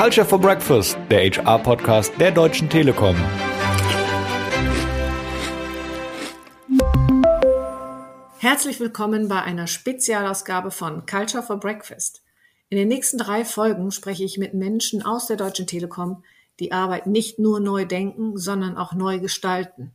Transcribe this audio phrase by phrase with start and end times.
[0.00, 3.14] Culture for Breakfast, der HR-Podcast der Deutschen Telekom.
[8.38, 12.22] Herzlich willkommen bei einer Spezialausgabe von Culture for Breakfast.
[12.70, 16.24] In den nächsten drei Folgen spreche ich mit Menschen aus der Deutschen Telekom,
[16.60, 19.94] die Arbeit nicht nur neu denken, sondern auch neu gestalten.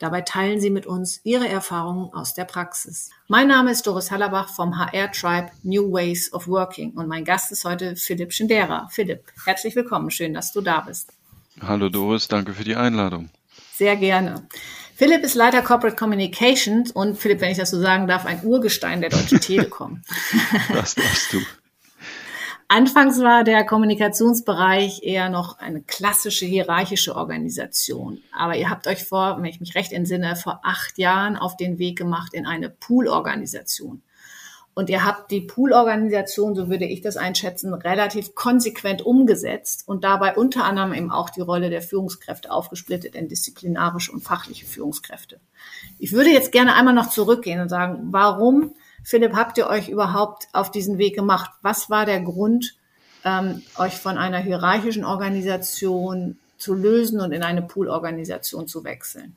[0.00, 3.10] Dabei teilen sie mit uns ihre Erfahrungen aus der Praxis.
[3.28, 7.52] Mein Name ist Doris Hallerbach vom HR Tribe New Ways of Working und mein Gast
[7.52, 8.88] ist heute Philipp Schindera.
[8.90, 10.10] Philipp, herzlich willkommen.
[10.10, 11.12] Schön, dass du da bist.
[11.60, 13.28] Hallo Doris, danke für die Einladung.
[13.74, 14.48] Sehr gerne.
[14.96, 19.02] Philipp ist Leiter Corporate Communications und Philipp, wenn ich das so sagen darf, ein Urgestein
[19.02, 20.02] der Deutschen Telekom.
[20.72, 21.42] das darfst du.
[22.72, 28.22] Anfangs war der Kommunikationsbereich eher noch eine klassische hierarchische Organisation.
[28.32, 31.80] Aber ihr habt euch vor, wenn ich mich recht entsinne, vor acht Jahren auf den
[31.80, 34.02] Weg gemacht in eine Pool-Organisation.
[34.72, 40.36] Und ihr habt die Pool-Organisation, so würde ich das einschätzen, relativ konsequent umgesetzt und dabei
[40.36, 45.40] unter anderem eben auch die Rolle der Führungskräfte aufgesplittet in disziplinarische und fachliche Führungskräfte.
[45.98, 50.48] Ich würde jetzt gerne einmal noch zurückgehen und sagen, warum Philipp, habt ihr euch überhaupt
[50.52, 51.50] auf diesen Weg gemacht?
[51.62, 52.76] Was war der Grund,
[53.24, 59.36] ähm, euch von einer hierarchischen Organisation zu lösen und in eine Pool-Organisation zu wechseln?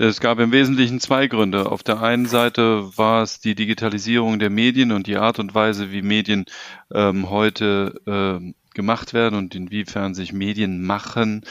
[0.00, 1.72] Es gab im Wesentlichen zwei Gründe.
[1.72, 5.90] Auf der einen Seite war es die Digitalisierung der Medien und die Art und Weise,
[5.90, 6.44] wie Medien
[6.92, 11.42] ähm, heute ähm, gemacht werden und inwiefern sich Medien machen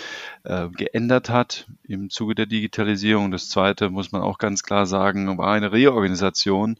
[0.45, 3.31] äh, geändert hat im Zuge der Digitalisierung.
[3.31, 6.77] Das zweite muss man auch ganz klar sagen, war eine Reorganisation.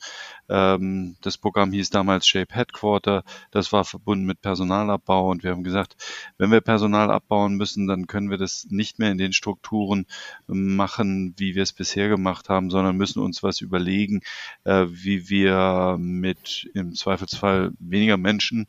[0.48, 3.26] Ähm, das Programm hieß damals Shape Headquarter.
[3.52, 5.98] Das war verbunden mit Personalabbau und wir haben gesagt,
[6.38, 10.06] wenn wir Personal abbauen müssen, dann können wir das nicht mehr in den Strukturen
[10.48, 14.22] machen, wie wir es bisher gemacht haben, sondern müssen uns was überlegen,
[14.64, 18.68] äh, wie wir mit im Zweifelsfall weniger Menschen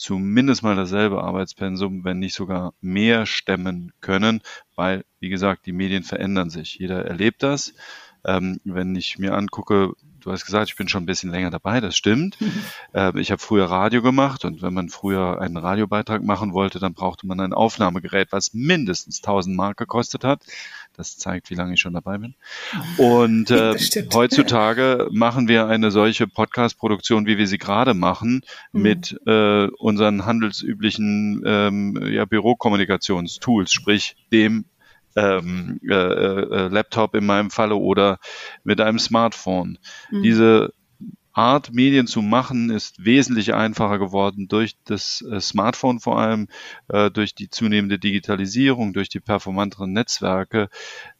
[0.00, 4.40] zumindest mal dasselbe Arbeitspensum, wenn nicht sogar mehr stemmen können,
[4.74, 6.76] weil, wie gesagt, die Medien verändern sich.
[6.76, 7.74] Jeder erlebt das.
[8.24, 11.80] Ähm, wenn ich mir angucke, du hast gesagt, ich bin schon ein bisschen länger dabei,
[11.80, 12.40] das stimmt.
[12.40, 12.52] Mhm.
[12.92, 16.92] Äh, ich habe früher Radio gemacht und wenn man früher einen Radiobeitrag machen wollte, dann
[16.92, 20.42] brauchte man ein Aufnahmegerät, was mindestens 1000 Mark gekostet hat.
[20.96, 22.34] Das zeigt, wie lange ich schon dabei bin.
[22.96, 23.76] Und äh,
[24.12, 28.40] heutzutage machen wir eine solche Podcast-Produktion, wie wir sie gerade machen,
[28.72, 28.82] mhm.
[28.82, 34.64] mit äh, unseren handelsüblichen ähm, ja, Bürokommunikationstools, sprich dem
[35.16, 38.18] ähm, äh, äh, Laptop in meinem Falle oder
[38.64, 39.78] mit einem Smartphone.
[40.10, 40.22] Mhm.
[40.22, 40.72] Diese
[41.32, 46.48] Art, Medien zu machen, ist wesentlich einfacher geworden durch das äh, Smartphone vor allem,
[46.88, 50.68] äh, durch die zunehmende Digitalisierung, durch die performanteren Netzwerke.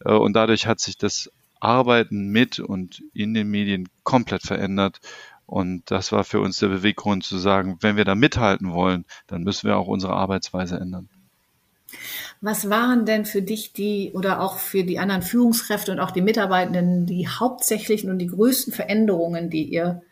[0.05, 1.31] Äh, und dadurch hat sich das
[1.61, 5.01] Arbeiten mit und in den Medien komplett verändert.
[5.47, 9.43] Und das war für uns der Beweggrund zu sagen, wenn wir da mithalten wollen, dann
[9.43, 11.09] müssen wir auch unsere Arbeitsweise ändern.
[12.41, 16.23] Was waren denn für dich die oder auch für die anderen Führungskräfte und auch die
[16.23, 20.03] Mitarbeitenden die hauptsächlichen und die größten Veränderungen, die ihr,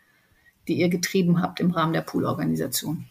[0.67, 3.05] die ihr getrieben habt im Rahmen der Pool-Organisation?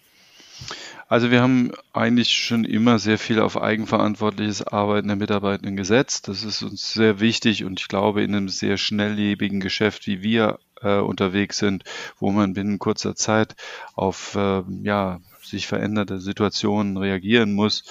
[1.08, 6.28] Also wir haben eigentlich schon immer sehr viel auf eigenverantwortliches Arbeiten der Mitarbeitenden gesetzt.
[6.28, 10.58] Das ist uns sehr wichtig und ich glaube, in einem sehr schnelllebigen Geschäft, wie wir
[10.82, 11.84] äh, unterwegs sind,
[12.18, 13.56] wo man binnen kurzer Zeit
[13.94, 17.84] auf äh, ja, sich veränderte Situationen reagieren muss,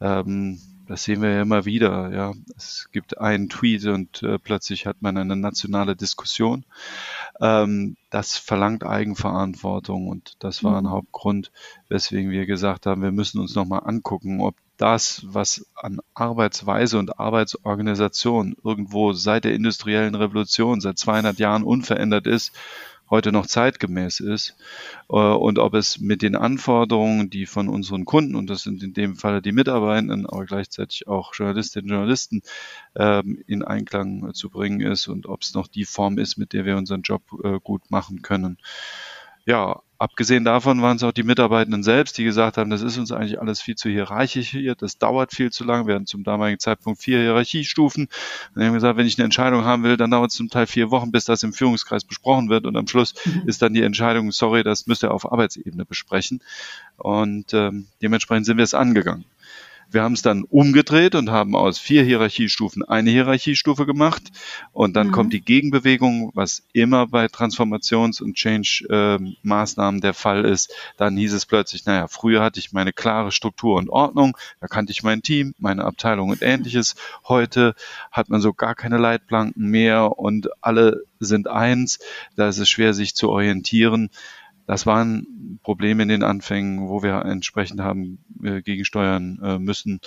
[0.00, 0.58] ähm,
[0.90, 2.10] das sehen wir ja immer wieder.
[2.12, 6.64] Ja, es gibt einen Tweet und äh, plötzlich hat man eine nationale Diskussion.
[7.40, 10.90] Ähm, das verlangt Eigenverantwortung und das war ein mhm.
[10.90, 11.52] Hauptgrund,
[11.88, 17.20] weswegen wir gesagt haben, wir müssen uns nochmal angucken, ob das, was an Arbeitsweise und
[17.20, 22.52] Arbeitsorganisation irgendwo seit der industriellen Revolution, seit 200 Jahren unverändert ist,
[23.10, 24.56] heute noch zeitgemäß ist
[25.08, 28.94] äh, und ob es mit den Anforderungen, die von unseren Kunden, und das sind in
[28.94, 32.42] dem Falle die Mitarbeitenden, aber gleichzeitig auch Journalistinnen und Journalisten,
[32.96, 36.64] ähm, in Einklang zu bringen ist und ob es noch die Form ist, mit der
[36.64, 38.58] wir unseren Job äh, gut machen können.
[39.44, 43.12] Ja, Abgesehen davon waren es auch die Mitarbeitenden selbst, die gesagt haben, das ist uns
[43.12, 45.86] eigentlich alles viel zu hierarchisch hier, das dauert viel zu lang.
[45.86, 48.04] Wir hatten zum damaligen Zeitpunkt vier Hierarchiestufen.
[48.04, 50.66] Und wir haben gesagt, wenn ich eine Entscheidung haben will, dann dauert es zum Teil
[50.66, 52.64] vier Wochen, bis das im Führungskreis besprochen wird.
[52.64, 53.42] Und am Schluss mhm.
[53.46, 56.40] ist dann die Entscheidung, sorry, das müsst ihr auf Arbeitsebene besprechen.
[56.96, 59.26] Und ähm, dementsprechend sind wir es angegangen.
[59.90, 64.22] Wir haben es dann umgedreht und haben aus vier Hierarchiestufen eine Hierarchiestufe gemacht.
[64.72, 65.12] Und dann mhm.
[65.12, 70.72] kommt die Gegenbewegung, was immer bei Transformations- und Change-Maßnahmen der Fall ist.
[70.96, 74.92] Dann hieß es plötzlich, naja, früher hatte ich meine klare Struktur und Ordnung, da kannte
[74.92, 76.94] ich mein Team, meine Abteilung und ähnliches.
[77.26, 77.74] Heute
[78.12, 81.98] hat man so gar keine Leitplanken mehr und alle sind eins.
[82.36, 84.10] Da ist es schwer, sich zu orientieren
[84.70, 89.98] Das waren Probleme in den Anfängen, wo wir entsprechend haben äh, gegensteuern äh, müssen.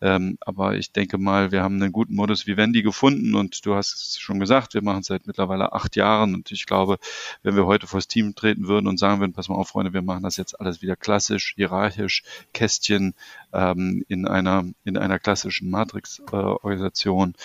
[0.00, 3.92] Ähm, aber ich denke mal, wir haben einen guten Modus Vivendi gefunden und du hast
[3.92, 6.96] es schon gesagt, wir machen es seit mittlerweile acht Jahren und ich glaube,
[7.42, 10.00] wenn wir heute vors Team treten würden und sagen würden, pass mal auf, Freunde, wir
[10.02, 12.22] machen das jetzt alles wieder klassisch, hierarchisch,
[12.54, 13.12] Kästchen
[13.52, 17.36] ähm, in einer in einer klassischen Matrix-Organisation, äh,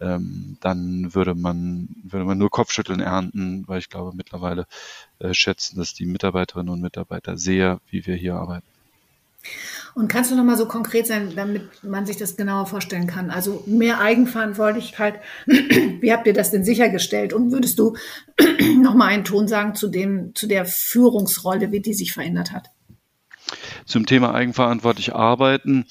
[0.00, 4.66] ähm, dann würde man würde man nur Kopfschütteln ernten, weil ich glaube mittlerweile
[5.18, 8.66] äh, schätzen das die Mitarbeiterinnen und Mitarbeiter sehr, wie wir hier arbeiten.
[9.94, 13.30] Und kannst du noch mal so konkret sein, damit man sich das genauer vorstellen kann?
[13.30, 15.20] Also mehr Eigenverantwortlichkeit.
[15.46, 17.32] Wie habt ihr das denn sichergestellt?
[17.32, 17.96] Und würdest du
[18.80, 22.70] noch mal einen Ton sagen zu dem, zu der Führungsrolle, wie die sich verändert hat?
[23.86, 25.86] Zum Thema eigenverantwortlich arbeiten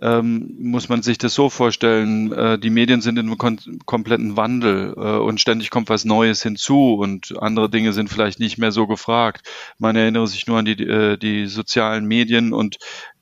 [0.00, 4.36] ähm, muss man sich das so vorstellen, äh, die Medien sind in einem kom kompletten
[4.36, 8.70] Wandel äh, und ständig kommt was Neues hinzu und andere Dinge sind vielleicht nicht mehr
[8.70, 9.48] so gefragt.
[9.78, 12.78] Man erinnere sich nur an die, äh, die sozialen Medien und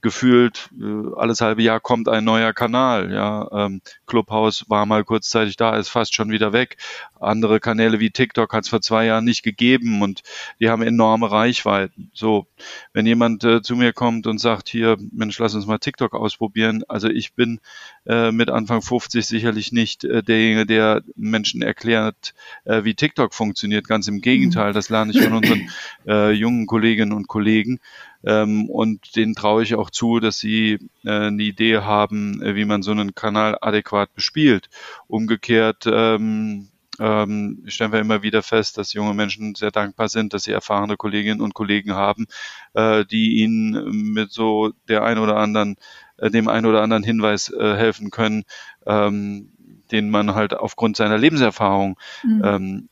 [0.06, 3.12] gefühlt äh, alles halbe Jahr kommt ein neuer Kanal.
[3.12, 6.76] Ja, ähm, Clubhouse war mal kurzzeitig da, ist fast schon wieder weg.
[7.18, 10.22] Andere Kanäle wie TikTok hat es vor zwei Jahren nicht gegeben und
[10.60, 12.12] die haben enorme Reichweiten.
[12.14, 12.46] So,
[12.92, 16.84] wenn jemand äh, zu mir kommt und sagt, hier, Mensch, lass uns mal TikTok ausprobieren.
[16.86, 17.58] Also ich bin
[18.06, 22.32] äh, mit Anfang 50 sicherlich nicht äh, derjenige, der Menschen erklärt,
[22.64, 23.88] äh, wie TikTok funktioniert.
[23.88, 25.68] Ganz im Gegenteil, das lerne ich von unseren
[26.06, 27.80] äh, jungen Kolleginnen und Kollegen.
[28.26, 32.64] Ähm, und denen traue ich auch zu, dass sie äh, eine Idee haben, äh, wie
[32.64, 34.68] man so einen Kanal adäquat bespielt.
[35.06, 36.68] Umgekehrt ähm,
[36.98, 40.96] ähm, stellen wir immer wieder fest, dass junge Menschen sehr dankbar sind, dass sie erfahrene
[40.96, 42.26] Kolleginnen und Kollegen haben,
[42.74, 45.76] äh, die ihnen mit so der ein oder anderen,
[46.16, 48.44] äh, dem ein oder anderen Hinweis äh, helfen können,
[48.86, 49.50] ähm,
[49.92, 52.42] den man halt aufgrund seiner Lebenserfahrung mhm.
[52.44, 52.88] ähm,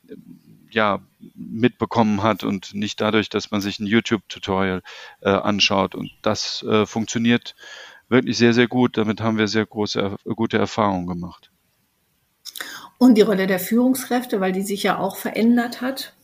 [0.75, 0.99] ja
[1.35, 4.83] mitbekommen hat und nicht dadurch, dass man sich ein YouTube-Tutorial
[5.21, 5.95] äh, anschaut.
[5.95, 7.55] Und das äh, funktioniert
[8.09, 8.97] wirklich sehr, sehr gut.
[8.97, 11.49] Damit haben wir sehr große, gute Erfahrungen gemacht.
[12.97, 16.14] Und die Rolle der Führungskräfte, weil die sich ja auch verändert hat.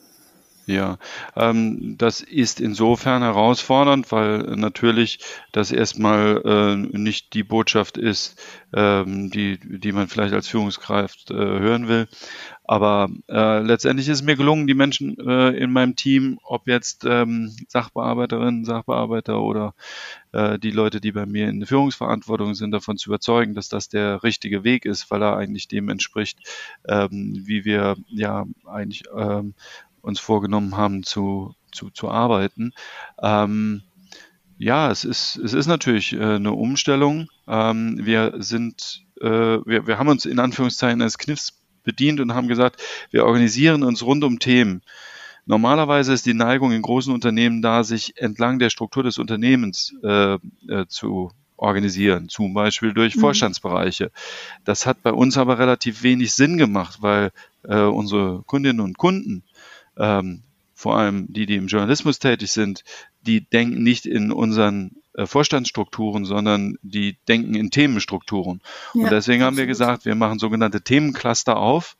[0.71, 0.99] Ja,
[1.35, 5.19] ähm, das ist insofern herausfordernd, weil natürlich
[5.51, 8.41] das erstmal äh, nicht die Botschaft ist,
[8.73, 12.07] ähm, die, die man vielleicht als Führungskraft äh, hören will.
[12.63, 17.03] Aber äh, letztendlich ist es mir gelungen, die Menschen äh, in meinem Team, ob jetzt
[17.03, 19.73] ähm, Sachbearbeiterinnen, Sachbearbeiter oder
[20.31, 23.89] äh, die Leute, die bei mir in der Führungsverantwortung sind, davon zu überzeugen, dass das
[23.89, 26.39] der richtige Weg ist, weil er eigentlich dem entspricht,
[26.87, 29.53] ähm, wie wir ja eigentlich ähm,
[30.01, 32.73] uns vorgenommen haben zu, zu, zu arbeiten.
[33.21, 33.83] Ähm,
[34.57, 37.29] ja, es ist, es ist natürlich äh, eine Umstellung.
[37.47, 41.53] Ähm, wir sind, äh, wir, wir haben uns in Anführungszeichen als Kniffs
[41.83, 44.83] bedient und haben gesagt, wir organisieren uns rund um Themen.
[45.45, 50.35] Normalerweise ist die Neigung in großen Unternehmen da, sich entlang der Struktur des Unternehmens äh,
[50.35, 53.21] äh, zu organisieren, zum Beispiel durch mhm.
[53.21, 54.11] Vorstandsbereiche.
[54.65, 57.31] Das hat bei uns aber relativ wenig Sinn gemacht, weil
[57.63, 59.43] äh, unsere Kundinnen und Kunden
[60.01, 60.41] ähm,
[60.73, 62.83] vor allem die, die im Journalismus tätig sind,
[63.21, 68.61] die denken nicht in unseren äh, Vorstandsstrukturen, sondern die denken in Themenstrukturen.
[68.95, 71.97] Ja, und deswegen haben wir gesagt, wir machen sogenannte Themencluster auf,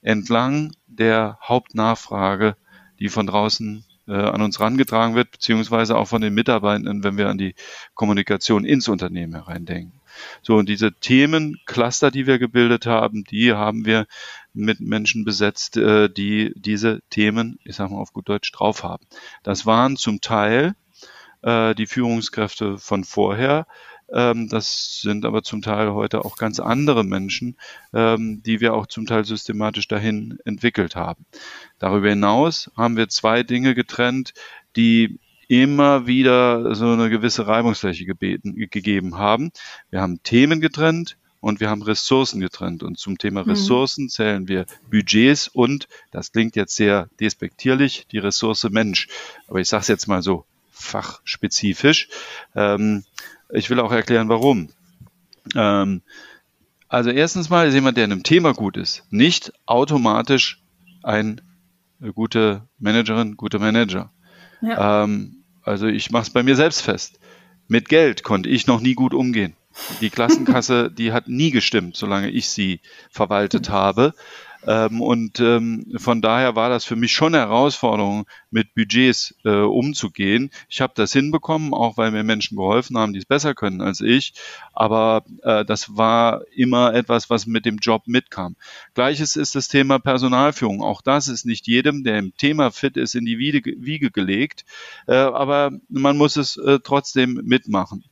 [0.00, 2.56] entlang der Hauptnachfrage,
[3.00, 7.28] die von draußen äh, an uns rangetragen wird, beziehungsweise auch von den Mitarbeitenden, wenn wir
[7.28, 7.54] an die
[7.94, 10.00] Kommunikation ins Unternehmen hereindenken.
[10.42, 14.06] So, und diese Themencluster, die wir gebildet haben, die haben wir
[14.52, 19.04] mit Menschen besetzt, äh, die diese Themen, ich sage mal auf gut Deutsch, drauf haben.
[19.42, 20.74] Das waren zum Teil
[21.42, 23.66] äh, die Führungskräfte von vorher.
[24.12, 27.56] Ähm, das sind aber zum Teil heute auch ganz andere Menschen,
[27.92, 31.26] ähm, die wir auch zum Teil systematisch dahin entwickelt haben.
[31.78, 34.34] Darüber hinaus haben wir zwei Dinge getrennt,
[34.76, 39.50] die immer wieder so eine gewisse Reibungsfläche gebeten, gegeben haben.
[39.90, 42.82] Wir haben Themen getrennt und wir haben Ressourcen getrennt.
[42.82, 43.50] Und zum Thema mhm.
[43.50, 49.08] Ressourcen zählen wir Budgets und, das klingt jetzt sehr despektierlich, die Ressource Mensch.
[49.48, 52.08] Aber ich sage es jetzt mal so fachspezifisch.
[52.54, 53.04] Ähm,
[53.50, 54.68] ich will auch erklären, warum.
[55.54, 56.02] Ähm,
[56.88, 60.60] also erstens mal ist jemand, der in einem Thema gut ist, nicht automatisch
[61.02, 61.40] ein
[62.14, 64.10] gute Managerin, guter Manager.
[64.60, 65.04] Ja.
[65.04, 67.20] Ähm, also ich mache es bei mir selbst fest.
[67.68, 69.54] Mit Geld konnte ich noch nie gut umgehen.
[70.00, 74.14] Die Klassenkasse, die hat nie gestimmt, solange ich sie verwaltet habe.
[74.66, 79.50] Ähm, und ähm, von daher war das für mich schon eine Herausforderung, mit Budgets äh,
[79.50, 80.50] umzugehen.
[80.68, 84.00] Ich habe das hinbekommen, auch weil mir Menschen geholfen haben, die es besser können als
[84.00, 84.34] ich.
[84.72, 88.56] Aber äh, das war immer etwas, was mit dem Job mitkam.
[88.94, 90.82] Gleiches ist das Thema Personalführung.
[90.82, 94.64] Auch das ist nicht jedem, der im Thema fit ist, in die Wiege, Wiege gelegt.
[95.06, 98.04] Äh, aber man muss es äh, trotzdem mitmachen.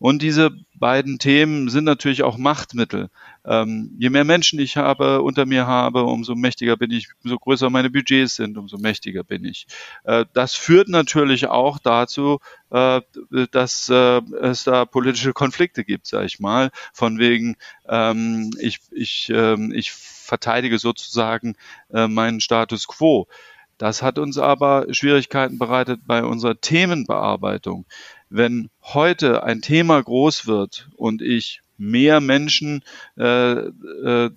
[0.00, 3.10] Und diese beiden Themen sind natürlich auch Machtmittel.
[3.44, 7.68] Ähm, je mehr Menschen ich habe, unter mir habe, umso mächtiger bin ich, umso größer
[7.68, 9.66] meine Budgets sind, umso mächtiger bin ich.
[10.04, 12.38] Äh, das führt natürlich auch dazu,
[12.70, 13.02] äh,
[13.50, 19.28] dass äh, es da politische Konflikte gibt, sage ich mal, von wegen, ähm, ich, ich,
[19.28, 21.56] ähm, ich verteidige sozusagen
[21.92, 23.28] äh, meinen Status quo.
[23.76, 27.84] Das hat uns aber Schwierigkeiten bereitet bei unserer Themenbearbeitung
[28.30, 32.84] wenn heute ein Thema groß wird und ich mehr Menschen
[33.18, 34.30] äh, äh,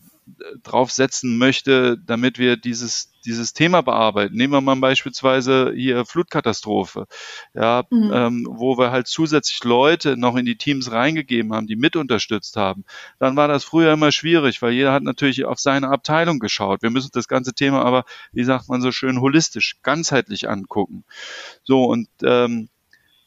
[0.64, 4.36] draufsetzen möchte, damit wir dieses, dieses Thema bearbeiten.
[4.36, 7.08] Nehmen wir mal beispielsweise hier Flutkatastrophe,
[7.54, 8.12] ja, mhm.
[8.14, 12.56] ähm, wo wir halt zusätzlich Leute noch in die Teams reingegeben haben, die mit unterstützt
[12.56, 12.86] haben.
[13.20, 16.82] Dann war das früher immer schwierig, weil jeder hat natürlich auf seine Abteilung geschaut.
[16.82, 21.04] Wir müssen das ganze Thema aber, wie sagt man so schön, holistisch, ganzheitlich angucken.
[21.64, 22.70] So, und ähm,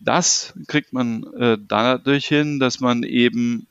[0.00, 3.66] das kriegt man äh, dadurch hin, dass man eben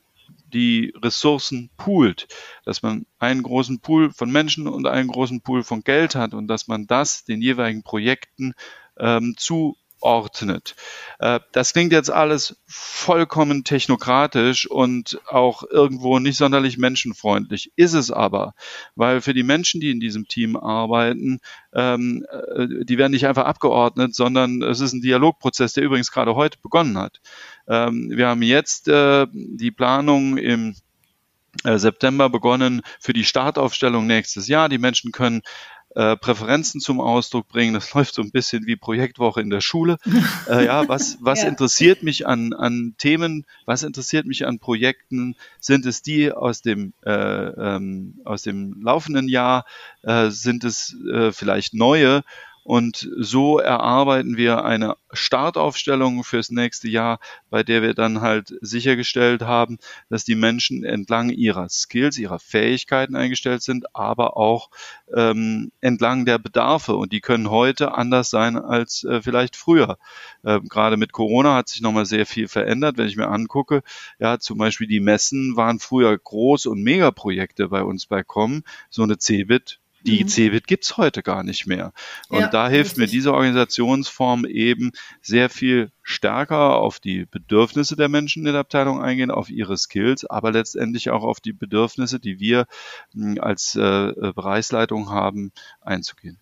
[0.52, 2.28] die Ressourcen poolt,
[2.64, 6.48] dass man einen großen Pool von Menschen und einen großen Pool von Geld hat und
[6.48, 8.54] dass man das den jeweiligen Projekten
[8.98, 10.74] ähm, zu ordnet.
[11.18, 17.72] Äh, das klingt jetzt alles vollkommen technokratisch und auch irgendwo nicht sonderlich menschenfreundlich.
[17.76, 18.54] Ist es aber,
[18.94, 21.40] weil für die Menschen, die in diesem Team arbeiten,
[21.74, 26.34] ähm, äh, die werden nicht einfach abgeordnet, sondern es ist ein Dialogprozess, der übrigens gerade
[26.34, 27.20] heute begonnen hat.
[27.68, 30.74] Ähm, wir haben jetzt äh, die Planung im
[31.64, 34.68] September begonnen für die Startaufstellung nächstes Jahr.
[34.68, 35.40] Die Menschen können
[35.96, 37.74] äh, Präferenzen zum Ausdruck bringen.
[37.74, 39.96] Das läuft so ein bisschen wie Projektwoche in der Schule.
[40.48, 41.48] Äh, ja, was, was ja.
[41.48, 43.46] interessiert mich an, an Themen?
[43.64, 45.34] Was interessiert mich an Projekten?
[45.60, 49.64] Sind es die aus dem, äh, ähm, aus dem laufenden Jahr?
[50.02, 52.22] Äh, sind es äh, vielleicht neue?
[52.66, 59.42] Und so erarbeiten wir eine Startaufstellung fürs nächste Jahr, bei der wir dann halt sichergestellt
[59.42, 59.78] haben,
[60.10, 64.70] dass die Menschen entlang ihrer Skills, ihrer Fähigkeiten eingestellt sind, aber auch
[65.14, 66.96] ähm, entlang der Bedarfe.
[66.96, 69.96] Und die können heute anders sein als äh, vielleicht früher.
[70.42, 72.98] Äh, gerade mit Corona hat sich nochmal sehr viel verändert.
[72.98, 73.84] Wenn ich mir angucke,
[74.18, 78.64] ja, zum Beispiel die Messen waren früher Groß- und Megaprojekte bei uns bei Com.
[78.90, 80.28] So eine CeBIT die mhm.
[80.28, 81.92] CeBIT gibt's heute gar nicht mehr.
[82.28, 82.98] Und ja, da hilft richtig.
[82.98, 89.02] mir diese Organisationsform eben sehr viel stärker auf die Bedürfnisse der Menschen in der Abteilung
[89.02, 92.66] eingehen, auf ihre Skills, aber letztendlich auch auf die Bedürfnisse, die wir
[93.12, 96.38] hm, als äh, äh, Bereichsleitung haben, einzugehen.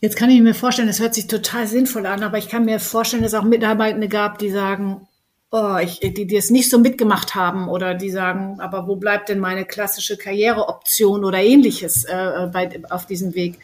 [0.00, 2.80] Jetzt kann ich mir vorstellen, das hört sich total sinnvoll an, aber ich kann mir
[2.80, 5.06] vorstellen, dass es auch Mitarbeitende gab, die sagen,
[5.50, 9.28] oh, ich, die, die es nicht so mitgemacht haben oder die sagen, aber wo bleibt
[9.28, 13.58] denn meine klassische Karriereoption oder ähnliches äh, bei, auf diesem Weg?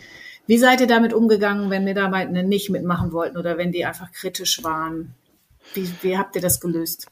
[0.47, 4.63] Wie seid ihr damit umgegangen, wenn Mitarbeitende nicht mitmachen wollten oder wenn die einfach kritisch
[4.65, 5.15] waren?
[5.75, 7.07] Wie, wie habt ihr das gelöst?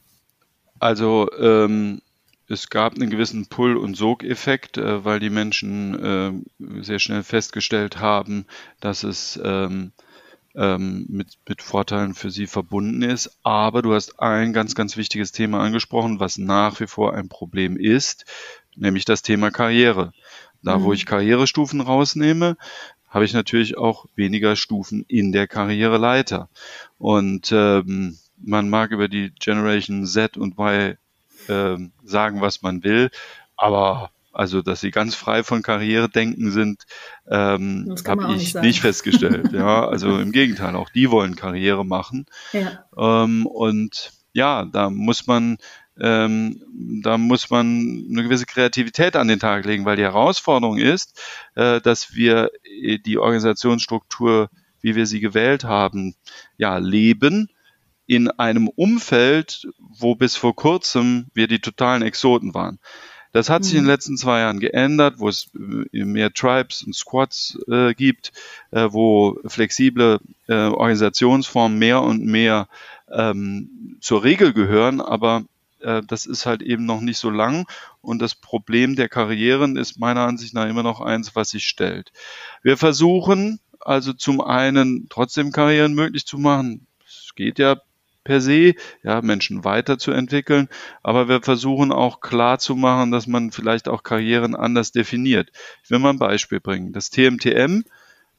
[0.79, 2.01] Also ähm,
[2.47, 7.99] es gab einen gewissen Pull- und Sogeffekt, äh, weil die Menschen äh, sehr schnell festgestellt
[7.99, 8.45] haben,
[8.81, 9.93] dass es ähm,
[10.55, 13.37] ähm, mit, mit Vorteilen für sie verbunden ist.
[13.43, 17.77] Aber du hast ein ganz, ganz wichtiges Thema angesprochen, was nach wie vor ein Problem
[17.77, 18.25] ist,
[18.75, 20.13] nämlich das Thema Karriere.
[20.63, 20.83] Da, mhm.
[20.83, 22.57] wo ich Karrierestufen rausnehme,
[23.09, 26.49] habe ich natürlich auch weniger Stufen in der Karriereleiter.
[26.97, 30.97] Und ähm, man mag über die Generation Z und Y
[31.47, 33.09] äh, sagen, was man will,
[33.57, 36.83] aber also, dass sie ganz frei von Karrieredenken sind,
[37.29, 39.51] ähm, habe ich nicht, nicht festgestellt.
[39.51, 42.25] ja, also im Gegenteil, auch die wollen Karriere machen.
[42.53, 42.85] Ja.
[42.97, 45.57] Ähm, und ja, da muss man,
[45.99, 46.63] ähm,
[47.03, 51.21] da muss man eine gewisse Kreativität an den Tag legen, weil die Herausforderung ist,
[51.55, 52.49] äh, dass wir
[53.05, 54.49] die Organisationsstruktur,
[54.81, 56.15] wie wir sie gewählt haben,
[56.57, 57.49] ja, leben
[58.07, 62.79] in einem Umfeld, wo bis vor kurzem wir die totalen Exoten waren.
[63.31, 63.91] Das hat sich in den mhm.
[63.91, 68.31] letzten zwei Jahren geändert, wo es äh, mehr Tribes und Squads äh, gibt,
[68.71, 72.67] äh, wo flexible äh, Organisationsformen mehr und mehr
[73.09, 75.43] ähm, zur Regel gehören, aber
[75.79, 77.67] äh, das ist halt eben noch nicht so lang
[78.01, 82.11] und das Problem der Karrieren ist meiner Ansicht nach immer noch eins, was sich stellt.
[82.63, 86.85] Wir versuchen also zum einen trotzdem Karrieren möglich zu machen.
[87.05, 87.81] Es geht ja
[88.23, 90.69] per se, ja, Menschen weiterzuentwickeln,
[91.01, 95.51] aber wir versuchen auch klar zu machen, dass man vielleicht auch Karrieren anders definiert.
[95.83, 96.93] Ich will mal ein Beispiel bringen.
[96.93, 97.81] Das TMTM,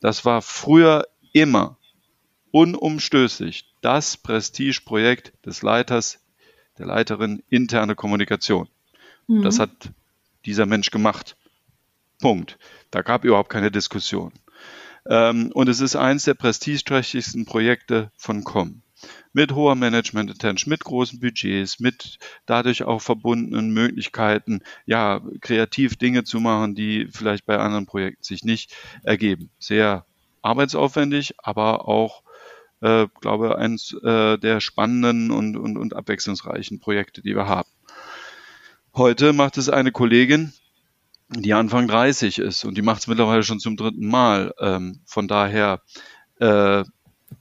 [0.01, 1.79] das war früher immer
[2.53, 6.21] unumstößlich das Prestigeprojekt des Leiters,
[6.79, 8.69] der Leiterin interne Kommunikation.
[9.27, 9.43] Mhm.
[9.43, 9.91] Das hat
[10.45, 11.37] dieser Mensch gemacht.
[12.21, 12.59] Punkt.
[12.91, 14.33] Da gab überhaupt keine Diskussion.
[15.07, 18.83] Ähm, und es ist eines der prestigeträchtigsten Projekte von Com
[19.33, 26.25] mit hoher Management Attention, mit großen Budgets, mit dadurch auch verbundenen Möglichkeiten, ja, kreativ Dinge
[26.25, 29.51] zu machen, die vielleicht bei anderen Projekten sich nicht ergeben.
[29.59, 30.07] Sehr
[30.43, 32.23] arbeitsaufwendig, aber auch,
[32.81, 37.69] äh, glaube eines äh, der spannenden und, und, und abwechslungsreichen Projekte, die wir haben.
[38.95, 40.53] Heute macht es eine Kollegin,
[41.31, 44.53] die Anfang 30 ist und die macht es mittlerweile schon zum dritten Mal.
[44.61, 45.81] Ähm, von daher
[46.41, 46.85] äh,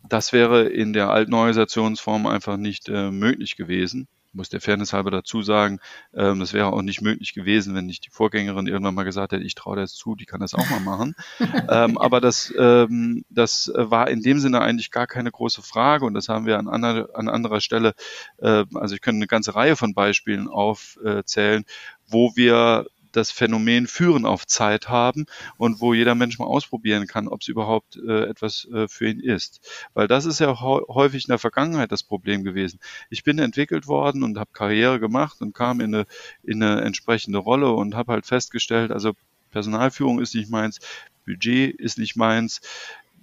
[0.07, 4.07] das wäre in der alten Organisationsform einfach nicht äh, möglich gewesen.
[4.31, 5.79] Ich muss der Fairness halber dazu sagen,
[6.13, 9.43] ähm, das wäre auch nicht möglich gewesen, wenn nicht die Vorgängerin irgendwann mal gesagt hätte,
[9.43, 11.15] ich traue das zu, die kann das auch mal machen.
[11.69, 16.13] ähm, aber das, ähm, das war in dem Sinne eigentlich gar keine große Frage und
[16.13, 17.93] das haben wir an, anderer, an anderer Stelle,
[18.37, 21.65] äh, also ich könnte eine ganze Reihe von Beispielen aufzählen,
[22.07, 25.25] wo wir das Phänomen Führen auf Zeit haben
[25.57, 29.19] und wo jeder Mensch mal ausprobieren kann, ob es überhaupt äh, etwas äh, für ihn
[29.19, 29.61] ist.
[29.93, 32.79] Weil das ist ja häufig in der Vergangenheit das Problem gewesen.
[33.09, 36.05] Ich bin entwickelt worden und habe Karriere gemacht und kam in eine,
[36.43, 39.13] in eine entsprechende Rolle und habe halt festgestellt, also
[39.51, 40.79] Personalführung ist nicht meins,
[41.25, 42.61] Budget ist nicht meins.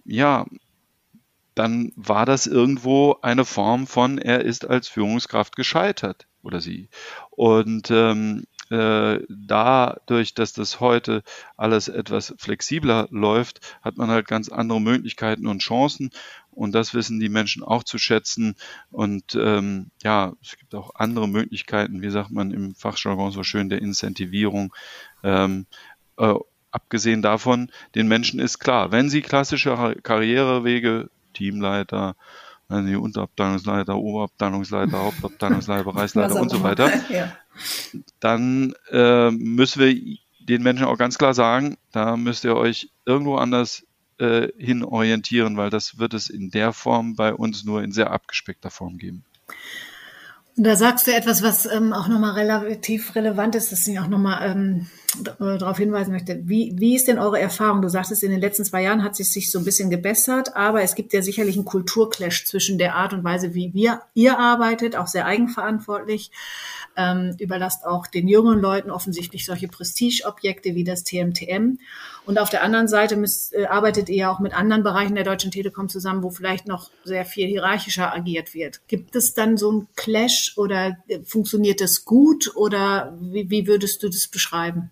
[0.04, 0.46] Ja,
[1.54, 6.88] dann war das irgendwo eine Form von, er ist als Führungskraft gescheitert oder sie.
[7.30, 11.22] Und ähm, äh, dadurch, dass das heute
[11.56, 16.10] alles etwas flexibler läuft, hat man halt ganz andere Möglichkeiten und Chancen.
[16.50, 18.56] Und das wissen die Menschen auch zu schätzen.
[18.90, 23.68] Und ähm, ja, es gibt auch andere Möglichkeiten, wie sagt man im Fachjargon so schön,
[23.68, 24.74] der Incentivierung.
[25.22, 25.66] Ähm,
[26.16, 26.34] äh,
[26.70, 32.16] abgesehen davon, den Menschen ist klar, wenn sie klassische Karrierewege, Teamleiter,
[32.68, 37.32] also die Unterabteilungsleiter, Oberabteilungsleiter, Hauptabteilungsleiter, Bereichsleiter und so weiter, ja.
[38.20, 43.36] Dann äh, müssen wir den Menschen auch ganz klar sagen, da müsst ihr euch irgendwo
[43.36, 43.86] anders
[44.18, 48.10] äh, hin orientieren, weil das wird es in der Form bei uns nur in sehr
[48.10, 49.24] abgespeckter Form geben.
[50.58, 54.08] Und da sagst du etwas, was ähm, auch nochmal relativ relevant ist, das ich auch
[54.08, 54.86] nochmal ähm,
[55.24, 56.48] äh, darauf hinweisen möchte.
[56.48, 57.80] Wie, wie ist denn eure Erfahrung?
[57.80, 60.82] Du sagtest, in den letzten zwei Jahren hat es sich so ein bisschen gebessert, aber
[60.82, 64.96] es gibt ja sicherlich einen Kulturclash zwischen der Art und Weise, wie wir, ihr arbeitet,
[64.96, 66.32] auch sehr eigenverantwortlich,
[66.98, 71.78] ähm, überlasst auch den jungen Leuten offensichtlich solche Prestigeobjekte wie das TMTM.
[72.26, 75.52] Und auf der anderen Seite müsst, äh, arbeitet ihr auch mit anderen Bereichen der Deutschen
[75.52, 78.80] Telekom zusammen, wo vielleicht noch sehr viel hierarchischer agiert wird.
[78.88, 84.02] Gibt es dann so einen Clash oder äh, funktioniert das gut oder wie, wie würdest
[84.02, 84.90] du das beschreiben?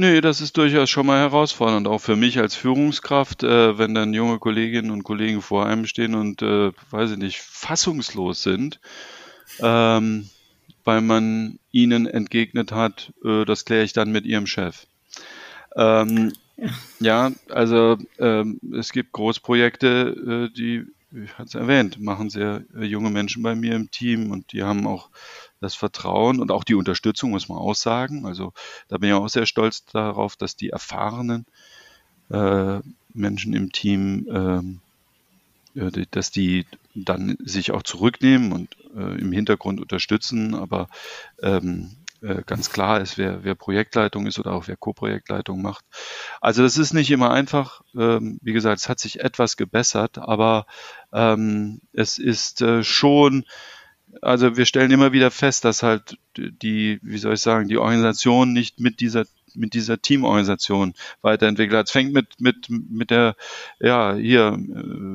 [0.00, 4.14] Nee, das ist durchaus schon mal herausfordernd, auch für mich als Führungskraft, äh, wenn dann
[4.14, 8.80] junge Kolleginnen und Kollegen vor einem stehen und, äh, weiß ich nicht, fassungslos sind.
[9.60, 10.30] Ähm,
[10.88, 14.86] weil man ihnen entgegnet hat, äh, das kläre ich dann mit ihrem Chef.
[15.76, 17.28] Ähm, ja.
[17.28, 17.32] ja.
[17.50, 23.10] also ähm, es gibt Großprojekte, äh, die, ich hatte es erwähnt, machen sehr äh, junge
[23.10, 25.10] Menschen bei mir im Team und die haben auch
[25.60, 28.24] das Vertrauen und auch die Unterstützung, muss man auch sagen.
[28.24, 28.54] Also
[28.88, 31.44] da bin ich auch sehr stolz darauf, dass die erfahrenen
[32.30, 32.80] äh,
[33.12, 34.87] Menschen im Team ähm, äh,
[36.10, 40.88] dass die dann sich auch zurücknehmen und äh, im Hintergrund unterstützen, aber
[41.42, 45.84] ähm, äh, ganz klar ist, wer, wer Projektleitung ist oder auch wer Co-Projektleitung macht.
[46.40, 47.82] Also das ist nicht immer einfach.
[47.96, 50.66] Ähm, wie gesagt, es hat sich etwas gebessert, aber
[51.12, 53.44] ähm, es ist äh, schon
[54.22, 58.52] also wir stellen immer wieder fest, dass halt die, wie soll ich sagen, die Organisation
[58.52, 61.86] nicht mit dieser mit dieser Teamorganisation weiterentwickelt hat.
[61.86, 63.36] Es fängt mit, mit, mit der,
[63.80, 64.58] ja, hier, äh,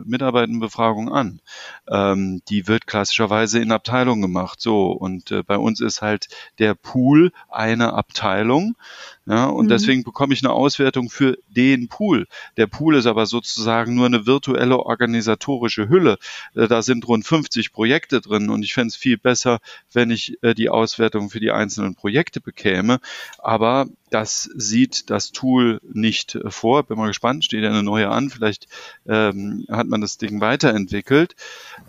[0.05, 1.39] Mitarbeitendenbefragung an.
[1.87, 4.61] Ähm, die wird klassischerweise in Abteilungen gemacht.
[4.61, 4.91] So.
[4.91, 6.27] Und äh, bei uns ist halt
[6.59, 8.75] der Pool eine Abteilung.
[9.25, 9.69] Ja, und mhm.
[9.69, 12.27] deswegen bekomme ich eine Auswertung für den Pool.
[12.57, 16.17] Der Pool ist aber sozusagen nur eine virtuelle organisatorische Hülle.
[16.55, 19.59] Äh, da sind rund 50 Projekte drin und ich fände es viel besser,
[19.93, 22.99] wenn ich äh, die Auswertung für die einzelnen Projekte bekäme.
[23.37, 26.83] Aber das sieht das Tool nicht äh, vor.
[26.83, 28.29] Bin mal gespannt, steht ja eine neue an.
[28.29, 28.67] Vielleicht
[29.07, 31.35] ähm, hat man das Ding weiterentwickelt.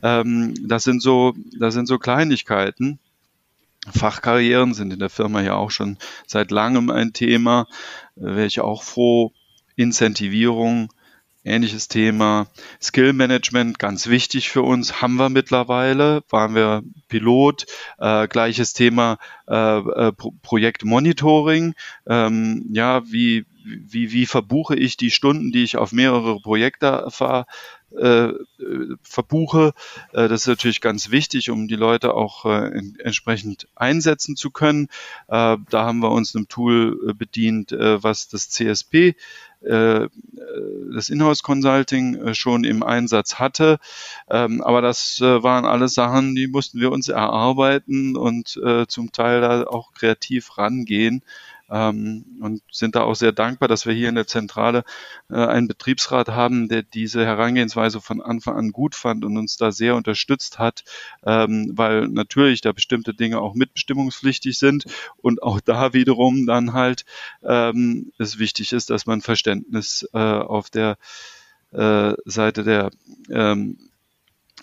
[0.04, 3.00] Ähm, das sind so, das sind so Kleinigkeiten.
[3.92, 7.66] Fachkarrieren sind in der Firma ja auch schon seit langem ein Thema.
[8.16, 9.32] Äh, Wäre ich auch froh.
[9.76, 10.88] Incentivierung
[11.44, 12.46] ähnliches Thema.
[12.82, 17.66] Skill Management, ganz wichtig für uns, haben wir mittlerweile, waren wir Pilot.
[17.98, 21.74] Äh, gleiches Thema äh, äh, Pro Projekt Monitoring.
[22.06, 27.46] Ähm, ja, wie, wie, wie verbuche ich die Stunden, die ich auf mehrere Projekte ver,
[27.96, 28.32] äh,
[29.02, 29.72] verbuche.
[30.12, 34.88] Äh, das ist natürlich ganz wichtig, um die Leute auch äh, entsprechend einsetzen zu können.
[35.28, 39.16] Äh, da haben wir uns einem Tool äh, bedient, äh, was das CSP
[39.66, 43.78] das Inhouse Consulting schon im Einsatz hatte.
[44.28, 49.64] Ähm, aber das waren alles Sachen, die mussten wir uns erarbeiten und zum Teil da
[49.64, 51.22] auch kreativ rangehen
[51.74, 54.84] ähm, und sind da auch sehr dankbar, dass wir hier in der Zentrale
[55.28, 59.72] äh, einen Betriebsrat haben, der diese Herangehensweise von Anfang an gut fand und uns da
[59.72, 60.84] sehr unterstützt hat,
[61.26, 64.84] ähm, weil natürlich da bestimmte Dinge auch mitbestimmungspflichtig sind
[65.16, 67.04] und auch da wiederum dann halt
[67.42, 70.96] ähm, es wichtig ist, dass man Verständnis äh, auf der
[71.72, 72.90] äh, Seite der
[73.30, 73.78] ähm,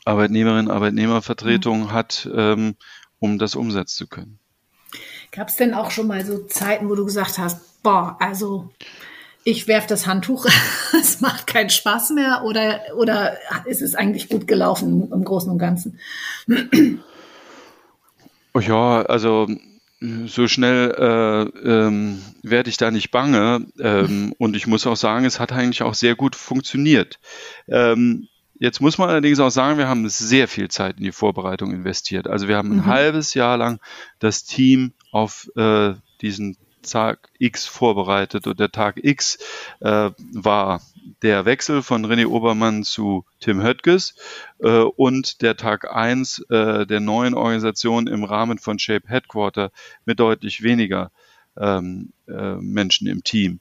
[0.05, 1.91] Arbeitnehmerinnen, Arbeitnehmervertretung mhm.
[1.91, 2.75] hat, ähm,
[3.19, 4.40] um das umsetzen zu können.
[5.31, 8.69] Gab es denn auch schon mal so Zeiten, wo du gesagt hast, boah, also
[9.43, 10.45] ich werfe das Handtuch,
[10.99, 15.57] es macht keinen Spaß mehr oder, oder ist es eigentlich gut gelaufen im Großen und
[15.57, 15.99] Ganzen?
[18.53, 19.47] Oh ja, also
[20.25, 23.67] so schnell äh, ähm, werde ich da nicht bange.
[23.79, 27.19] Ähm, und ich muss auch sagen, es hat eigentlich auch sehr gut funktioniert.
[27.67, 28.27] Ähm,
[28.61, 32.27] Jetzt muss man allerdings auch sagen, wir haben sehr viel Zeit in die Vorbereitung investiert.
[32.27, 32.85] Also wir haben ein mhm.
[32.85, 33.79] halbes Jahr lang
[34.19, 39.37] das Team auf äh, diesen Tag X vorbereitet und der Tag X
[39.81, 40.81] äh, war
[41.21, 44.15] der Wechsel von René Obermann zu Tim Höttges
[44.59, 49.71] äh, und der Tag 1 äh, der neuen Organisation im Rahmen von Shape Headquarter
[50.05, 51.11] mit deutlich weniger
[51.57, 53.59] ähm, äh, Menschen im Team.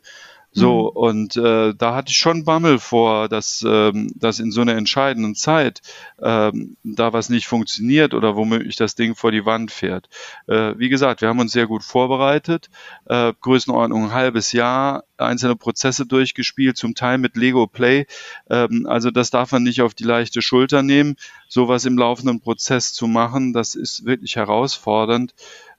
[0.52, 0.96] So, mhm.
[0.96, 5.36] und äh, da hatte ich schon Bammel vor, dass, ähm, dass in so einer entscheidenden
[5.36, 5.80] Zeit
[6.20, 10.08] ähm, da was nicht funktioniert oder womöglich das Ding vor die Wand fährt.
[10.48, 12.68] Äh, wie gesagt, wir haben uns sehr gut vorbereitet,
[13.04, 18.06] äh, Größenordnung ein halbes Jahr, einzelne Prozesse durchgespielt, zum Teil mit Lego Play.
[18.48, 21.14] Ähm, also das darf man nicht auf die leichte Schulter nehmen.
[21.48, 25.32] Sowas im laufenden Prozess zu machen, das ist wirklich herausfordernd.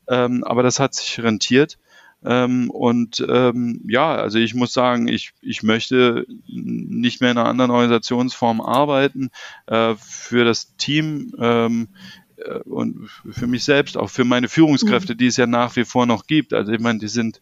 [0.07, 1.77] Ähm, aber das hat sich rentiert.
[2.23, 7.49] Ähm, und ähm, ja, also ich muss sagen, ich, ich möchte nicht mehr in einer
[7.49, 9.29] anderen Organisationsform arbeiten.
[9.67, 11.89] Äh, für das Team ähm,
[12.37, 15.17] äh, und für mich selbst, auch für meine Führungskräfte, mhm.
[15.17, 16.53] die es ja nach wie vor noch gibt.
[16.53, 17.41] Also ich meine, die sind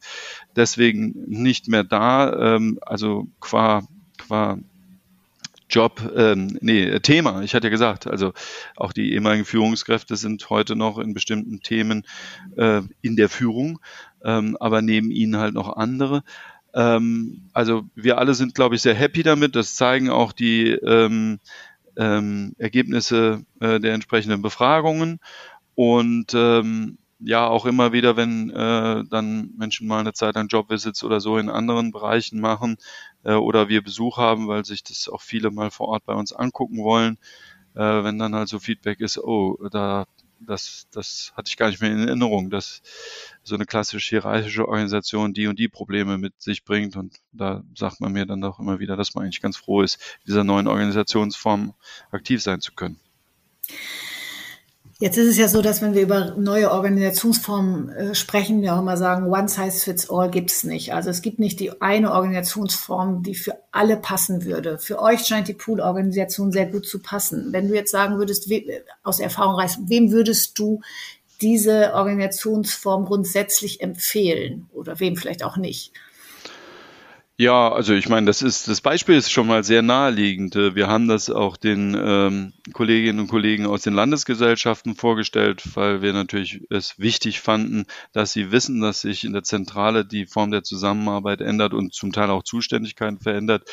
[0.55, 2.55] deswegen nicht mehr da.
[2.55, 3.87] Ähm, also qua,
[4.17, 4.59] qua
[5.69, 7.41] Job, ähm, nee, Thema.
[7.43, 8.33] Ich hatte ja gesagt, also
[8.75, 12.05] auch die ehemaligen Führungskräfte sind heute noch in bestimmten Themen
[12.57, 13.79] äh, in der Führung,
[14.23, 16.23] ähm, aber neben ihnen halt noch andere.
[16.73, 19.55] Ähm, also wir alle sind, glaube ich, sehr happy damit.
[19.55, 21.39] Das zeigen auch die ähm,
[21.97, 25.19] ähm, Ergebnisse äh, der entsprechenden Befragungen.
[25.75, 31.03] Und ähm, ja, auch immer wieder, wenn äh, dann Menschen mal eine Zeit lang Jobvisits
[31.03, 32.77] oder so in anderen Bereichen machen
[33.23, 36.33] äh, oder wir Besuch haben, weil sich das auch viele mal vor Ort bei uns
[36.33, 37.17] angucken wollen,
[37.75, 40.05] äh, wenn dann halt so Feedback ist, oh, da
[40.39, 42.81] das, das hatte ich gar nicht mehr in Erinnerung, dass
[43.43, 46.95] so eine klassische hierarchische Organisation die und die Probleme mit sich bringt.
[46.95, 49.99] Und da sagt man mir dann auch immer wieder, dass man eigentlich ganz froh ist,
[50.27, 51.73] dieser neuen Organisationsform
[52.11, 52.99] aktiv sein zu können.
[55.01, 58.81] Jetzt ist es ja so, dass wenn wir über neue Organisationsformen äh, sprechen, wir auch
[58.81, 60.93] immer sagen, one size fits all gibt's nicht.
[60.93, 64.77] Also es gibt nicht die eine Organisationsform, die für alle passen würde.
[64.77, 67.53] Für euch scheint die Pool-Organisation sehr gut zu passen.
[67.53, 70.81] Wenn du jetzt sagen würdest, we, aus Erfahrung reißen, wem würdest du
[71.39, 75.93] diese Organisationsform grundsätzlich empfehlen oder wem vielleicht auch nicht?
[77.41, 80.55] Ja, also ich meine, das ist das Beispiel ist schon mal sehr naheliegend.
[80.55, 86.11] Wir haben das auch den ähm, Kolleginnen und Kollegen aus den Landesgesellschaften vorgestellt, weil wir
[86.11, 90.63] natürlich es wichtig fanden, dass sie wissen, dass sich in der Zentrale die Form der
[90.63, 93.63] Zusammenarbeit ändert und zum Teil auch Zuständigkeiten verändert.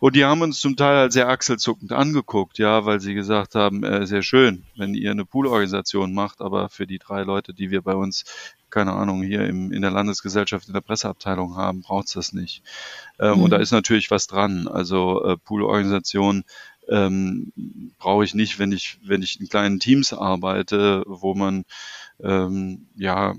[0.00, 3.84] Und die haben uns zum Teil halt sehr achselzuckend angeguckt, ja, weil sie gesagt haben,
[3.84, 7.80] äh, sehr schön, wenn ihr eine Poolorganisation macht, aber für die drei Leute, die wir
[7.80, 8.24] bei uns
[8.70, 12.62] keine Ahnung, hier im, in der Landesgesellschaft in der Presseabteilung haben, braucht's das nicht.
[13.18, 13.42] Ähm, mhm.
[13.44, 14.68] Und da ist natürlich was dran.
[14.68, 16.44] Also äh, Poolorganisation
[16.88, 17.52] ähm,
[17.98, 21.64] brauche ich nicht, wenn ich, wenn ich in kleinen Teams arbeite, wo man
[22.20, 23.34] ähm, ja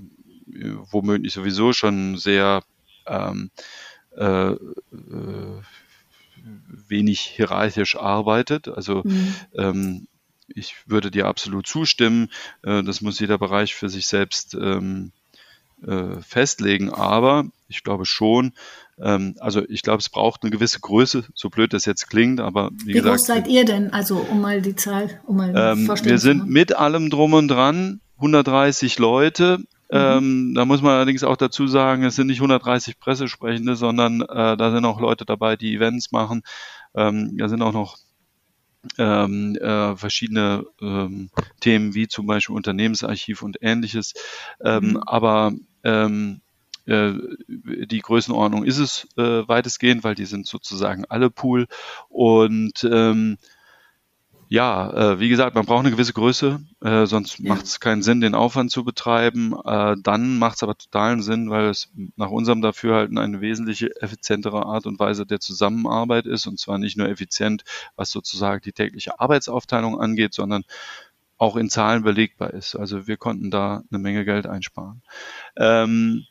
[0.90, 2.62] womöglich sowieso schon sehr
[3.06, 3.50] ähm,
[4.16, 4.58] äh, äh,
[6.88, 8.68] wenig hierarchisch arbeitet.
[8.68, 9.34] Also mhm.
[9.54, 10.08] ähm,
[10.48, 12.28] ich würde dir absolut zustimmen.
[12.62, 15.12] Äh, das muss jeder Bereich für sich selbst ähm,
[15.86, 16.90] äh, festlegen.
[16.90, 18.52] Aber ich glaube schon,
[19.00, 22.70] ähm, also ich glaube, es braucht eine gewisse Größe, so blöd das jetzt klingt, aber
[22.72, 23.04] wie, wie gesagt.
[23.04, 23.92] Wie groß seid ihr denn?
[23.92, 28.00] Also um mal die Zahl, um mal ähm, Wir sind mit allem drum und dran
[28.16, 29.58] 130 Leute.
[29.58, 29.66] Mhm.
[29.90, 34.56] Ähm, da muss man allerdings auch dazu sagen, es sind nicht 130 Pressesprechende, sondern äh,
[34.56, 36.42] da sind auch Leute dabei, die Events machen.
[36.94, 37.96] Ähm, da sind auch noch
[38.98, 44.14] ähm, äh, verschiedene ähm, Themen wie zum Beispiel Unternehmensarchiv und ähnliches.
[44.64, 44.96] Ähm, mhm.
[44.98, 45.52] Aber
[45.84, 46.40] ähm,
[46.86, 47.12] äh,
[47.46, 51.66] die Größenordnung ist es äh, weitestgehend, weil die sind sozusagen alle Pool.
[52.08, 53.38] Und ähm,
[54.52, 57.50] ja, äh, wie gesagt, man braucht eine gewisse Größe, äh, sonst ja.
[57.50, 59.54] macht es keinen Sinn, den Aufwand zu betreiben.
[59.64, 64.66] Äh, dann macht es aber totalen Sinn, weil es nach unserem Dafürhalten eine wesentliche effizientere
[64.66, 66.48] Art und Weise der Zusammenarbeit ist.
[66.48, 67.62] Und zwar nicht nur effizient,
[67.94, 70.64] was sozusagen die tägliche Arbeitsaufteilung angeht, sondern
[71.40, 72.76] auch in Zahlen belegbar ist.
[72.76, 75.02] Also wir konnten da eine Menge Geld einsparen.
[75.56, 76.26] Ähm,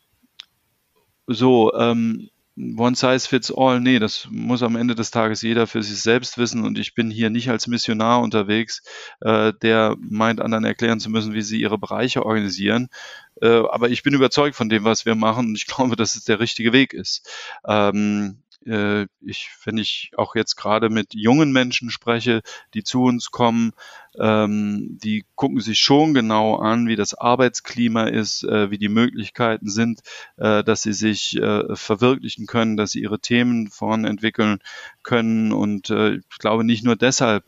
[1.26, 2.30] so, ähm,
[2.78, 6.38] One size fits all, nee, das muss am Ende des Tages jeder für sich selbst
[6.38, 8.84] wissen und ich bin hier nicht als Missionar unterwegs,
[9.22, 12.90] äh, der meint, anderen erklären zu müssen, wie sie ihre Bereiche organisieren.
[13.42, 16.26] Äh, aber ich bin überzeugt von dem, was wir machen und ich glaube, dass es
[16.26, 17.28] der richtige Weg ist.
[17.66, 22.42] Ähm, äh, ich, wenn ich auch jetzt gerade mit jungen Menschen spreche,
[22.74, 23.74] die zu uns kommen,
[24.20, 29.70] ähm, die gucken sich schon genau an, wie das Arbeitsklima ist, äh, wie die Möglichkeiten
[29.70, 30.02] sind,
[30.38, 34.60] äh, dass sie sich äh, verwirklichen können, dass sie ihre Themen voranentwickeln
[35.04, 35.52] können.
[35.52, 37.46] Und äh, ich glaube nicht nur deshalb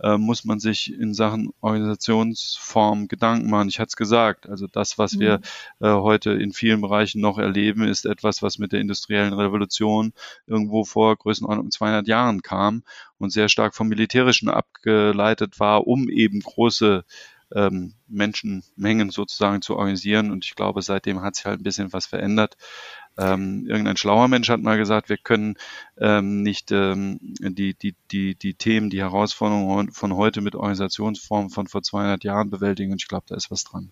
[0.00, 3.68] äh, muss man sich in Sachen Organisationsform Gedanken machen.
[3.68, 5.20] Ich hatte es gesagt, also das, was mhm.
[5.20, 5.40] wir
[5.80, 10.12] äh, heute in vielen Bereichen noch erleben, ist etwas, was mit der industriellen Revolution
[10.46, 12.82] irgendwo vor Größenordnung 200 Jahren kam
[13.18, 17.04] und sehr stark vom Militärischen abgeleitet war, um eben große
[17.54, 20.30] ähm, Menschenmengen sozusagen zu organisieren.
[20.30, 22.56] Und ich glaube, seitdem hat sich halt ein bisschen was verändert.
[23.16, 25.56] Ähm, irgendein schlauer Mensch hat mal gesagt, wir können
[25.98, 31.68] ähm, nicht ähm, die, die, die, die Themen, die Herausforderungen von heute mit Organisationsformen von
[31.68, 32.92] vor 200 Jahren bewältigen.
[32.92, 33.90] Und ich glaube, da ist was dran.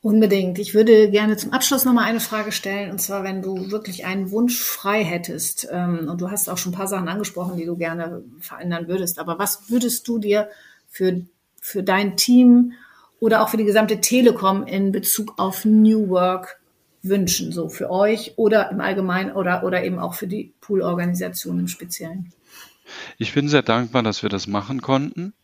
[0.00, 0.58] Unbedingt.
[0.58, 2.90] Ich würde gerne zum Abschluss nochmal eine Frage stellen.
[2.90, 6.72] Und zwar, wenn du wirklich einen Wunsch frei hättest, ähm, und du hast auch schon
[6.72, 10.48] ein paar Sachen angesprochen, die du gerne verändern würdest, aber was würdest du dir
[10.88, 11.22] für,
[11.60, 12.72] für dein Team
[13.20, 16.60] oder auch für die gesamte Telekom in Bezug auf New Work
[17.02, 21.68] wünschen, so für euch oder im Allgemeinen oder, oder eben auch für die Pool-Organisation im
[21.68, 22.32] Speziellen?
[23.18, 25.34] Ich bin sehr dankbar, dass wir das machen konnten.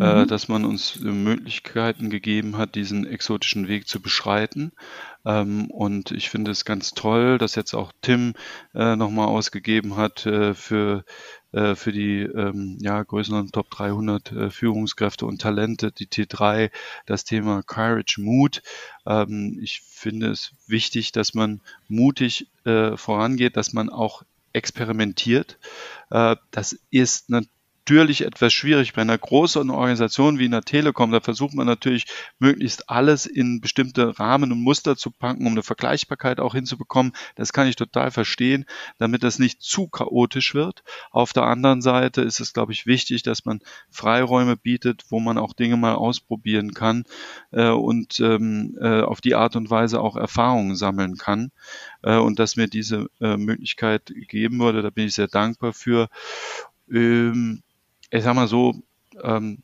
[0.00, 0.28] Äh, mhm.
[0.28, 4.70] dass man uns Möglichkeiten gegeben hat, diesen exotischen Weg zu beschreiten.
[5.26, 8.34] Ähm, und ich finde es ganz toll, dass jetzt auch Tim
[8.74, 11.04] äh, nochmal ausgegeben hat äh, für
[11.52, 16.70] äh, für die ähm, ja, größeren Top 300 äh, Führungskräfte und Talente, die T3,
[17.06, 18.62] das Thema Courage, Mut.
[19.06, 25.58] Ähm, ich finde es wichtig, dass man mutig äh, vorangeht, dass man auch experimentiert.
[26.10, 27.57] Äh, das ist natürlich
[27.88, 28.92] natürlich etwas schwierig.
[28.92, 32.04] Bei einer großen Organisation wie einer Telekom, da versucht man natürlich
[32.38, 37.12] möglichst alles in bestimmte Rahmen und Muster zu packen, um eine Vergleichbarkeit auch hinzubekommen.
[37.34, 38.66] Das kann ich total verstehen,
[38.98, 40.82] damit das nicht zu chaotisch wird.
[41.10, 45.38] Auf der anderen Seite ist es, glaube ich, wichtig, dass man Freiräume bietet, wo man
[45.38, 47.04] auch Dinge mal ausprobieren kann
[47.52, 51.52] äh, und ähm, äh, auf die Art und Weise auch Erfahrungen sammeln kann.
[52.02, 56.08] Äh, und dass mir diese äh, Möglichkeit gegeben wurde, da bin ich sehr dankbar für.
[56.90, 57.62] Ähm,
[58.10, 58.74] ich sag mal so,
[59.22, 59.62] ähm,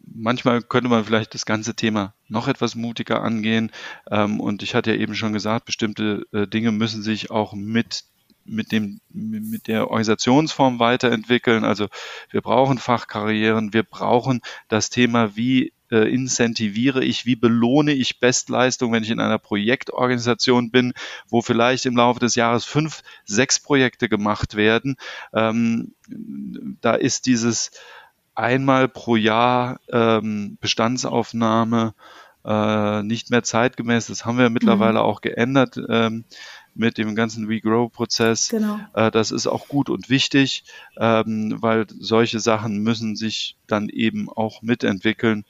[0.00, 3.70] manchmal könnte man vielleicht das ganze Thema noch etwas mutiger angehen.
[4.10, 8.04] Ähm, und ich hatte ja eben schon gesagt, bestimmte äh, Dinge müssen sich auch mit
[8.48, 11.64] mit dem mit der Organisationsform weiterentwickeln.
[11.64, 11.88] Also
[12.30, 18.92] wir brauchen Fachkarrieren, wir brauchen das Thema, wie äh, incentiviere ich, wie belohne ich Bestleistung,
[18.92, 20.92] wenn ich in einer Projektorganisation bin,
[21.28, 24.96] wo vielleicht im Laufe des Jahres fünf, sechs Projekte gemacht werden.
[25.32, 25.94] Ähm,
[26.80, 27.70] da ist dieses
[28.34, 31.94] einmal pro Jahr ähm, Bestandsaufnahme
[32.44, 34.06] äh, nicht mehr zeitgemäß.
[34.06, 35.04] Das haben wir mittlerweile mhm.
[35.04, 35.80] auch geändert.
[35.88, 36.24] Ähm,
[36.76, 38.48] mit dem ganzen Regrow-Prozess.
[38.48, 38.78] Genau.
[38.94, 40.64] Äh, das ist auch gut und wichtig,
[40.96, 45.44] ähm, weil solche Sachen müssen sich dann eben auch mitentwickeln.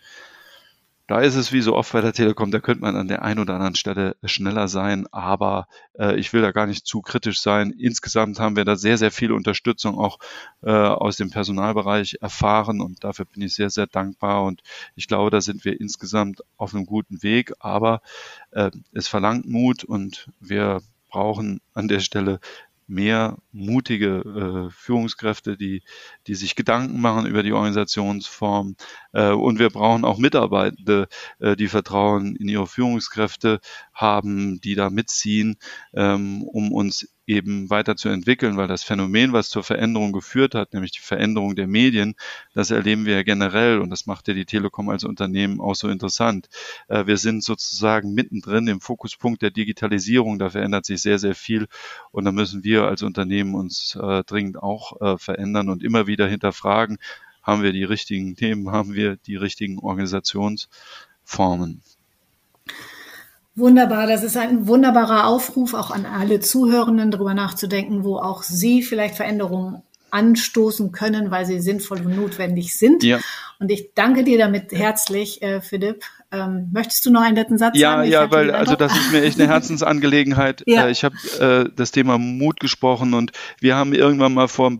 [1.08, 3.38] Da ist es wie so oft bei der Telekom, da könnte man an der einen
[3.38, 7.70] oder anderen Stelle schneller sein, aber äh, ich will da gar nicht zu kritisch sein.
[7.70, 10.18] Insgesamt haben wir da sehr, sehr viel Unterstützung auch
[10.62, 14.62] äh, aus dem Personalbereich erfahren und dafür bin ich sehr, sehr dankbar und
[14.96, 18.02] ich glaube, da sind wir insgesamt auf einem guten Weg, aber
[18.50, 20.82] äh, es verlangt Mut und wir
[21.16, 22.40] brauchen an der Stelle
[22.86, 25.82] mehr mutige äh, Führungskräfte, die,
[26.26, 28.76] die sich Gedanken machen über die Organisationsform.
[29.12, 33.60] Äh, und wir brauchen auch Mitarbeitende, äh, die Vertrauen in ihre Führungskräfte
[33.94, 35.56] haben, die da mitziehen,
[35.94, 40.72] ähm, um uns eben weiter zu entwickeln, weil das Phänomen, was zur Veränderung geführt hat,
[40.72, 42.14] nämlich die Veränderung der Medien,
[42.54, 45.88] das erleben wir ja generell und das macht ja die Telekom als Unternehmen auch so
[45.88, 46.48] interessant.
[46.88, 51.66] Äh, wir sind sozusagen mittendrin im Fokuspunkt der Digitalisierung, da verändert sich sehr, sehr viel
[52.12, 56.28] und da müssen wir als Unternehmen uns äh, dringend auch äh, verändern und immer wieder
[56.28, 56.98] hinterfragen,
[57.42, 61.82] haben wir die richtigen Themen, haben wir die richtigen Organisationsformen.
[63.56, 68.82] Wunderbar, das ist ein wunderbarer Aufruf auch an alle Zuhörenden, darüber nachzudenken, wo auch Sie
[68.82, 73.02] vielleicht Veränderungen anstoßen können, weil sie sinnvoll und notwendig sind.
[73.02, 73.18] Ja.
[73.58, 76.04] Und ich danke dir damit herzlich, äh, Philipp.
[76.30, 78.10] Ähm, möchtest du noch einen letzten Satz ja, sagen?
[78.10, 80.62] Ja, ja, weil also das ist mir echt eine Herzensangelegenheit.
[80.66, 80.86] ja.
[80.86, 84.72] Äh, ich habe äh, das Thema Mut gesprochen und wir haben irgendwann mal vor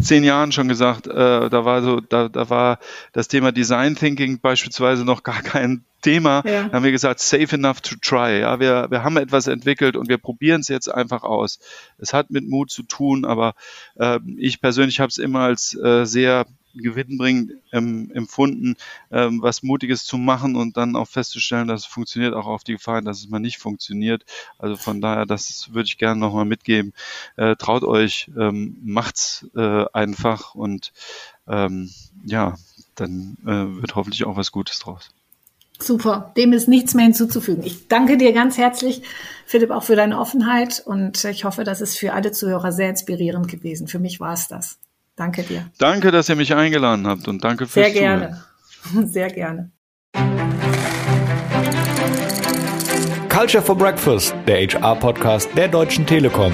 [0.00, 2.78] zehn Jahren schon gesagt, äh, da war so, da, da war
[3.12, 6.42] das Thema Design Thinking beispielsweise noch gar kein Thema.
[6.46, 6.68] Ja.
[6.68, 8.40] Da haben wir gesagt, safe enough to try.
[8.40, 11.58] Ja, wir, wir haben etwas entwickelt und wir probieren es jetzt einfach aus.
[11.98, 13.54] Es hat mit Mut zu tun, aber
[13.96, 18.76] äh, ich persönlich habe es immer als äh, sehr gewinnbringend ähm, empfunden,
[19.10, 22.72] ähm, was Mutiges zu machen und dann auch festzustellen, dass es funktioniert, auch auf die
[22.72, 24.24] Gefahr, dass es mal nicht funktioniert.
[24.58, 26.92] Also von daher, das würde ich gerne nochmal mitgeben.
[27.36, 30.92] Äh, traut euch, ähm, macht's äh, einfach und
[31.46, 31.90] ähm,
[32.24, 32.56] ja,
[32.94, 35.10] dann äh, wird hoffentlich auch was Gutes draus.
[35.80, 37.62] Super, dem ist nichts mehr hinzuzufügen.
[37.62, 39.02] Ich danke dir ganz herzlich,
[39.46, 43.46] Philipp, auch für deine Offenheit und ich hoffe, das ist für alle Zuhörer sehr inspirierend
[43.46, 43.86] gewesen.
[43.86, 44.78] Für mich war es das.
[45.18, 45.68] Danke dir.
[45.78, 48.40] Danke, dass ihr mich eingeladen habt und danke fürs Sehr gerne.
[48.82, 49.08] Zuhören.
[49.12, 49.72] Sehr gerne.
[53.28, 56.52] Culture for Breakfast, der HR-Podcast der Deutschen Telekom.